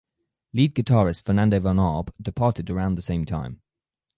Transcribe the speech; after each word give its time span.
Lead 0.53 0.73
guitarist 0.73 1.25
Fernando 1.27 1.59
von 1.59 1.77
Arb 1.77 2.11
departed 2.19 2.71
around 2.71 2.95
the 2.95 3.03
same 3.03 3.23
time. 3.23 3.61